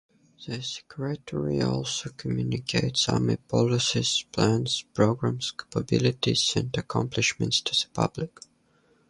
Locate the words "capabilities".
5.51-6.53